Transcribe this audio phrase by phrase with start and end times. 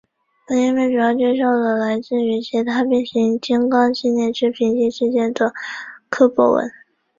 [0.47, 5.53] 本页面主要介绍了来自于其他变形金刚系列之平行世界的
[6.09, 6.71] 柯博文。